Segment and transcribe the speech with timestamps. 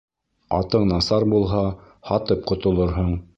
[0.59, 1.61] Атың насар булһа,
[2.13, 3.15] һатып ҡотолорһоң